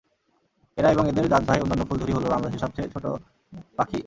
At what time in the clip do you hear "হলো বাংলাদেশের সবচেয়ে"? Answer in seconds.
2.13-2.91